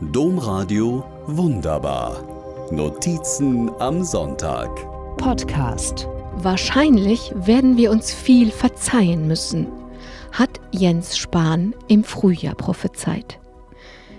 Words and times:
Domradio 0.00 1.04
Wunderbar. 1.26 2.22
Notizen 2.70 3.68
am 3.80 4.04
Sonntag. 4.04 4.70
Podcast. 5.16 6.06
Wahrscheinlich 6.34 7.32
werden 7.34 7.76
wir 7.76 7.90
uns 7.90 8.14
viel 8.14 8.52
verzeihen 8.52 9.26
müssen, 9.26 9.66
hat 10.30 10.60
Jens 10.70 11.18
Spahn 11.18 11.74
im 11.88 12.04
Frühjahr 12.04 12.54
prophezeit. 12.54 13.40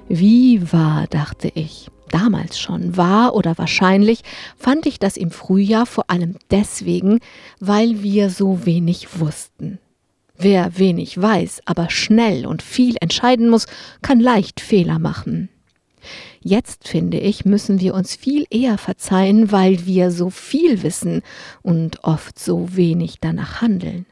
Wie 0.10 0.70
wahr, 0.74 1.08
dachte 1.10 1.50
ich. 1.54 1.90
Damals 2.10 2.60
schon 2.60 2.98
wahr 2.98 3.34
oder 3.34 3.58
wahrscheinlich 3.58 4.24
fand 4.58 4.86
ich 4.86 5.00
das 5.00 5.16
im 5.16 5.32
Frühjahr 5.32 5.86
vor 5.86 6.10
allem 6.10 6.36
deswegen, 6.52 7.22
weil 7.62 8.04
wir 8.04 8.30
so 8.30 8.66
wenig 8.66 9.22
wussten. 9.22 9.80
Wer 10.38 10.78
wenig 10.78 11.22
weiß, 11.22 11.62
aber 11.64 11.90
schnell 11.90 12.46
und 12.46 12.64
viel 12.64 12.98
entscheiden 13.00 13.48
muss, 13.48 13.66
kann 14.02 14.20
leicht 14.20 14.60
Fehler 14.60 15.00
machen. 15.00 15.48
Jetzt, 16.42 16.88
finde 16.88 17.18
ich, 17.18 17.46
müssen 17.46 17.80
wir 17.80 17.94
uns 17.94 18.16
viel 18.16 18.46
eher 18.50 18.78
verzeihen, 18.78 19.52
weil 19.52 19.86
wir 19.86 20.12
so 20.12 20.30
viel 20.30 20.84
wissen 20.84 21.22
und 21.62 22.04
oft 22.04 22.40
so 22.40 22.76
wenig 22.76 23.16
danach 23.20 23.62
handeln. 23.62 24.06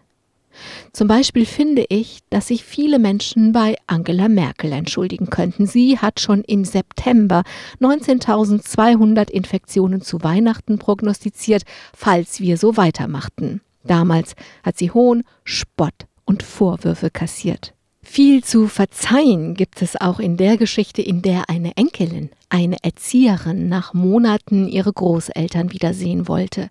Zum 0.91 1.07
Beispiel 1.07 1.45
finde 1.45 1.85
ich, 1.89 2.19
dass 2.29 2.47
sich 2.47 2.63
viele 2.63 2.99
Menschen 2.99 3.51
bei 3.51 3.75
Angela 3.85 4.27
Merkel 4.27 4.71
entschuldigen 4.71 5.29
könnten. 5.29 5.67
Sie 5.67 5.99
hat 5.99 6.19
schon 6.19 6.43
im 6.43 6.65
September 6.65 7.43
19.200 7.79 9.29
Infektionen 9.29 10.01
zu 10.01 10.23
Weihnachten 10.23 10.79
prognostiziert, 10.79 11.63
falls 11.93 12.39
wir 12.39 12.57
so 12.57 12.77
weitermachten. 12.77 13.61
Damals 13.83 14.35
hat 14.63 14.77
sie 14.77 14.91
Hohn, 14.91 15.23
Spott 15.43 16.07
und 16.25 16.43
Vorwürfe 16.43 17.09
kassiert. 17.09 17.73
Viel 18.09 18.43
zu 18.43 18.67
verzeihen 18.67 19.53
gibt 19.53 19.81
es 19.83 19.99
auch 19.99 20.19
in 20.19 20.37
der 20.37 20.57
Geschichte, 20.57 21.03
in 21.03 21.21
der 21.21 21.49
eine 21.49 21.75
Enkelin, 21.75 22.31
eine 22.49 22.77
Erzieherin 22.81 23.67
nach 23.67 23.93
Monaten 23.93 24.67
ihre 24.67 24.91
Großeltern 24.91 25.71
wiedersehen 25.71 26.27
wollte, 26.27 26.69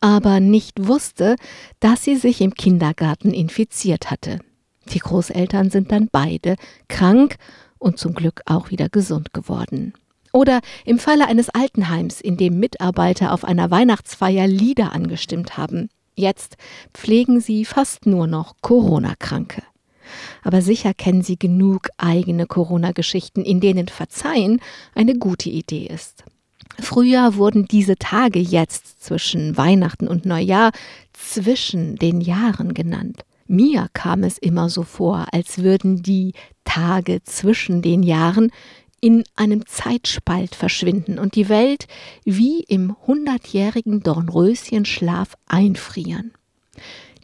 aber 0.00 0.40
nicht 0.40 0.88
wusste, 0.88 1.36
dass 1.78 2.02
sie 2.02 2.16
sich 2.16 2.40
im 2.40 2.54
Kindergarten 2.54 3.32
infiziert 3.32 4.10
hatte. 4.10 4.40
Die 4.92 4.98
Großeltern 4.98 5.70
sind 5.70 5.92
dann 5.92 6.08
beide 6.10 6.56
krank 6.88 7.36
und 7.78 7.98
zum 7.98 8.14
Glück 8.14 8.40
auch 8.46 8.70
wieder 8.70 8.88
gesund 8.88 9.32
geworden. 9.32 9.92
Oder 10.32 10.60
im 10.84 10.98
Falle 10.98 11.28
eines 11.28 11.50
Altenheims, 11.50 12.20
in 12.20 12.36
dem 12.36 12.58
Mitarbeiter 12.58 13.32
auf 13.32 13.44
einer 13.44 13.70
Weihnachtsfeier 13.70 14.48
Lieder 14.48 14.92
angestimmt 14.92 15.56
haben. 15.56 15.88
Jetzt 16.16 16.56
pflegen 16.94 17.40
sie 17.40 17.64
fast 17.64 18.06
nur 18.06 18.26
noch 18.26 18.56
Corona-Kranke. 18.62 19.62
Aber 20.42 20.62
sicher 20.62 20.94
kennen 20.94 21.22
Sie 21.22 21.38
genug 21.38 21.88
eigene 21.96 22.46
Corona-Geschichten, 22.46 23.42
in 23.42 23.60
denen 23.60 23.88
Verzeihen 23.88 24.60
eine 24.94 25.14
gute 25.14 25.50
Idee 25.50 25.86
ist. 25.86 26.24
Früher 26.78 27.36
wurden 27.36 27.66
diese 27.66 27.96
Tage 27.96 28.38
jetzt 28.38 29.02
zwischen 29.02 29.56
Weihnachten 29.56 30.08
und 30.08 30.24
Neujahr 30.24 30.72
zwischen 31.12 31.96
den 31.96 32.20
Jahren 32.20 32.74
genannt. 32.74 33.22
Mir 33.46 33.88
kam 33.92 34.22
es 34.22 34.38
immer 34.38 34.68
so 34.68 34.84
vor, 34.84 35.26
als 35.32 35.58
würden 35.58 36.02
die 36.02 36.34
Tage 36.64 37.22
zwischen 37.24 37.82
den 37.82 38.02
Jahren 38.02 38.52
in 39.00 39.24
einem 39.34 39.66
Zeitspalt 39.66 40.54
verschwinden 40.54 41.18
und 41.18 41.34
die 41.34 41.48
Welt 41.48 41.86
wie 42.24 42.60
im 42.60 42.94
hundertjährigen 43.06 44.02
Dornröschenschlaf 44.02 45.36
einfrieren. 45.46 46.32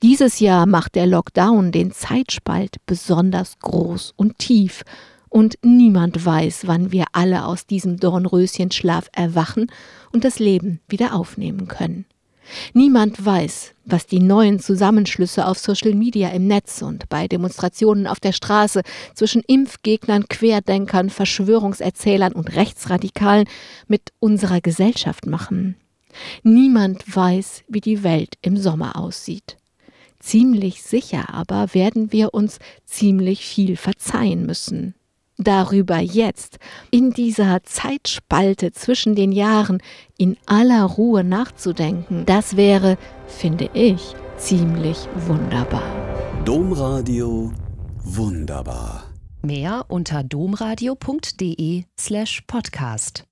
Dieses 0.03 0.41
Jahr 0.41 0.67
macht 0.67 0.95
der 0.95 1.07
Lockdown 1.07 1.73
den 1.73 1.91
Zeitspalt 1.91 2.77
besonders 2.87 3.59
groß 3.61 4.13
und 4.17 4.39
tief, 4.39 4.83
und 5.29 5.59
niemand 5.63 6.25
weiß, 6.25 6.67
wann 6.67 6.93
wir 6.93 7.05
alle 7.13 7.45
aus 7.45 7.67
diesem 7.67 7.99
Dornröschenschlaf 7.99 9.11
erwachen 9.13 9.71
und 10.13 10.25
das 10.25 10.39
Leben 10.39 10.81
wieder 10.89 11.15
aufnehmen 11.15 11.69
können. 11.69 12.07
Niemand 12.73 13.25
weiß, 13.25 13.75
was 13.85 14.07
die 14.07 14.21
neuen 14.21 14.61
Zusammenschlüsse 14.61 15.47
auf 15.47 15.59
Social 15.59 15.95
Media 15.95 16.31
im 16.31 16.47
Netz 16.47 16.81
und 16.81 17.09
bei 17.09 17.29
Demonstrationen 17.29 18.07
auf 18.07 18.21
der 18.21 18.33
Straße 18.33 18.83
zwischen 19.15 19.43
Impfgegnern, 19.47 20.29
Querdenkern, 20.29 21.11
Verschwörungserzählern 21.11 22.33
und 22.33 22.55
Rechtsradikalen 22.55 23.49
mit 23.89 24.13
unserer 24.21 24.61
Gesellschaft 24.61 25.27
machen. 25.27 25.77
Niemand 26.43 27.05
weiß, 27.15 27.65
wie 27.69 27.81
die 27.81 28.03
Welt 28.03 28.37
im 28.43 28.57
Sommer 28.57 28.97
aussieht. 28.97 29.57
Ziemlich 30.19 30.83
sicher 30.83 31.33
aber 31.33 31.75
werden 31.75 32.13
wir 32.13 32.35
uns 32.35 32.59
ziemlich 32.85 33.45
viel 33.45 33.77
verzeihen 33.77 34.47
müssen. 34.47 34.95
Darüber 35.39 35.99
jetzt, 35.99 36.59
in 36.91 37.11
dieser 37.11 37.63
Zeitspalte 37.63 38.73
zwischen 38.73 39.15
den 39.15 39.33
Jahren, 39.33 39.83
in 40.17 40.39
aller 40.47 40.85
Ruhe 40.85 41.25
nachzudenken, 41.25 42.25
das 42.25 42.57
wäre, 42.57 42.97
finde 43.27 43.69
ich, 43.75 44.15
ziemlich 44.39 44.97
wunderbar. 45.27 45.83
Domradio 46.45 47.53
Wunderbar. 48.09 49.03
Mehr 49.43 49.87
unter 49.89 50.23
domradio.de 50.23 51.85
slash 51.99 52.43
podcast. 52.47 53.25